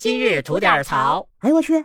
[0.00, 1.28] 今日吐点槽。
[1.40, 1.84] 哎呦我去！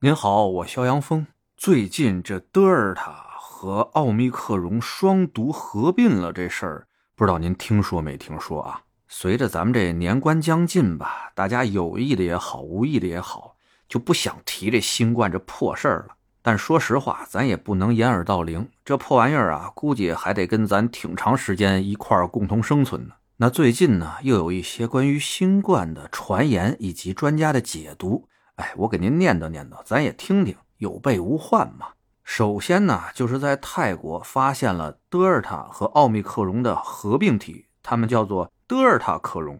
[0.00, 1.24] 您好，我肖阳峰。
[1.56, 8.82] 最近这德尔塔和奥密克戎双毒合并了这事儿，不知道您听说没听说啊？
[9.06, 13.54] 随着咱们这年关将近吧，大家有意的也好，无意的也好，
[13.88, 16.16] 就不想提这新冠这破事儿了。
[16.42, 23.14] 但说实话，咱也不能掩耳盗铃，这破玩意儿啊，估计还得跟咱挺长时间一块儿共同生存呢。
[23.42, 31.86] 那最近呢，又有一些关于新冠的传言以及专家的解读，哎，我给您念叨念叨，咱也听听，有备无患嘛。
[32.22, 39.58] 首先呢，就是在泰国发现了德尔塔和奥密克戎的合并体，它们叫做德尔塔克戎。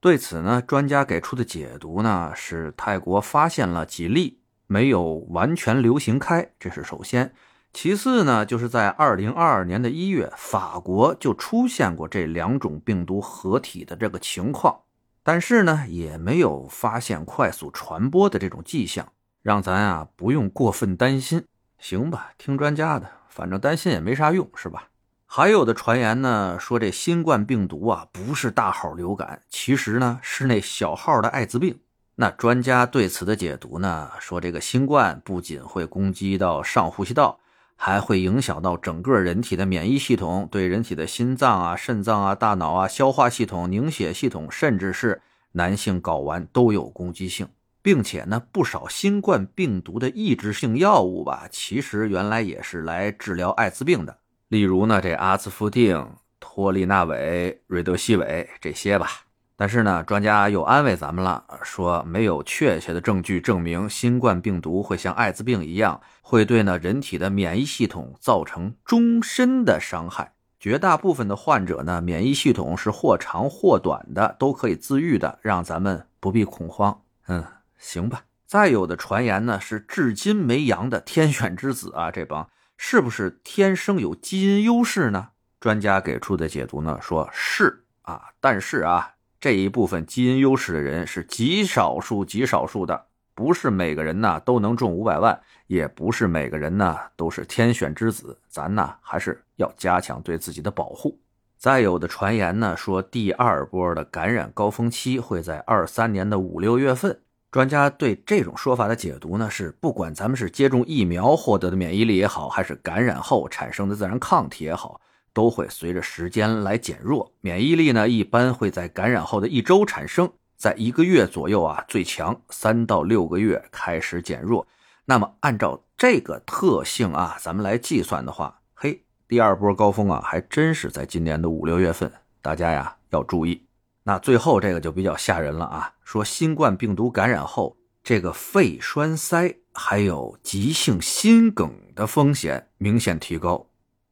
[0.00, 4.38] 对此呢，专家给出的解读呢是泰国发现了几例，
[4.68, 7.34] 没有完全流行开，这是首先。
[7.72, 14.80] 其次呢，就是在二零二二年的一月，法国就出现过这两种病毒合体的这个情况，
[15.22, 21.44] 但是呢，也没有发现快速传播的这种迹象，让咱啊不用过分担心。
[21.78, 24.88] 行吧，听专家的，反正担心也没啥用，是吧？
[25.26, 31.78] 还有的传言呢，说这新冠病毒啊不是大号流感，其实呢是那小号的艾滋病。
[32.16, 37.38] 那专家对此的解读呢，说这个新冠不仅会攻击到上呼吸道。
[37.80, 47.48] 还会影响到整个人体的免疫系统，对人体的心脏啊、肾脏啊、大脑啊、消化系统、凝血系统，甚至是男性睾丸都有攻击性，
[47.80, 54.18] 并且呢，不少新冠病毒的抑制性药物吧，其实原来也是来治疗艾滋病的，
[54.48, 59.27] 例如呢，这阿兹夫定、托利纳韦、瑞德西韦这些吧。
[59.60, 70.34] 但是呢，专家又安慰咱们了，说没有确切的证据证明新冠病毒会像艾滋病一样，会对呢人体的免疫系统造成终身的伤害。
[70.60, 77.02] 绝大部分的患者呢，免疫系统是或长或短的，都可以自愈的，让咱们不必恐慌。
[77.26, 77.44] 嗯，
[77.78, 78.22] 行吧。
[78.46, 85.30] 再有的传言呢，是至今没阳的天选之子啊，这帮是不是天生有基因优势呢？
[85.58, 89.14] 专家给出的解读呢，说是啊，但是啊。
[89.40, 98.36] 这一部分基因优势的人是极少数、极少数的，不是每个人呢都能中五百万，也不是每个人呢都是天选之子。
[98.48, 101.18] 咱呢还是要加强对自己的保护。
[101.56, 107.20] 再有的传言呢说，第二波的感染高峰期会在二三年的五六月份。
[107.50, 115.00] 专家对这种说法的解读呢是，不管咱们是接种疫苗获得的免疫力也好，还是感染后产生的自然抗体也好。
[115.38, 124.66] 都会随着时间来减弱，免疫力呢一般会在感染后的一周产生，在一个月左右啊最强，三到六个月开始减弱。
[125.04, 132.10] 那么按照这个特性啊，咱们来计算的话，嘿，第二波高峰啊还真是在今年的五六月份，
[132.42, 133.64] 大家呀要注意。
[134.02, 143.66] 那最后这个就比较吓人了啊，说新冠病毒感染后，这个肺栓塞还有急性心梗的风险明显提高。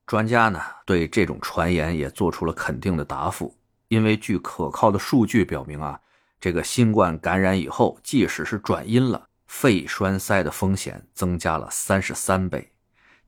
[0.06, 3.56] 专家呢对这种传言也做出了肯定的答复，
[3.88, 6.00] 因为据可靠的数据表明啊，
[6.40, 12.72] 这个新冠感染以后，即使是转阴了，肺栓塞的风险增加了三十三倍，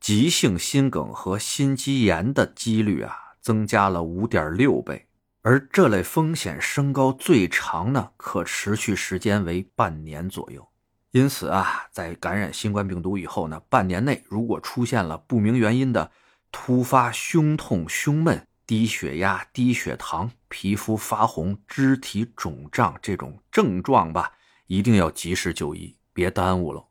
[0.01, 5.07] 急性心梗和心肌炎的几率啊增加了五点六倍，
[5.43, 10.69] 而这类风险升高最长呢，可持续时间为半年左右。
[11.11, 16.11] 因此啊，在感染新冠病毒以后呢，半年内如果出现了不明原因的，
[16.51, 24.33] 突发胸痛、胸闷、低血压、低血糖、皮肤发红、肢体肿胀这种症状吧，
[24.67, 26.85] 一定要及时就医，别耽误了。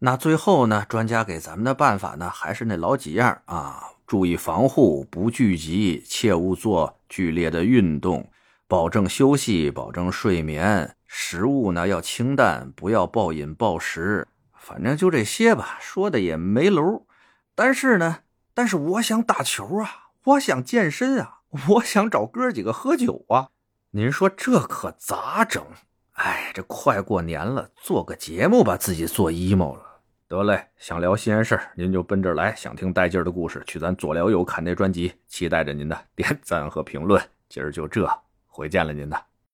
[0.00, 8.30] 那最后呢，专家给咱们的办法呢，还是那老几样啊：注意防护，不聚集，切勿做剧烈的运动，
[8.66, 10.96] 保证休息，保证睡眠。
[11.06, 14.26] 食物呢要清淡，不要暴饮暴食。
[14.54, 17.06] 反正就这些吧，说的也没楼。
[17.54, 18.21] 但是呢。
[18.54, 23.48] 但是我想打球啊，我想健身啊，我想找哥几个喝酒啊。
[23.90, 25.64] 您说这可咋整？
[26.12, 29.82] 哎，这快过年了，做个节目把自己做 emo 了。
[30.28, 35.12] 得嘞，想聊新鲜事儿，您就奔这儿来；想听带劲儿的故事，去咱左聊右侃那专辑。
[35.26, 37.22] 期待着您的 点赞和评论。
[37.48, 38.08] 今儿就这，
[38.46, 39.31] 回见了您的。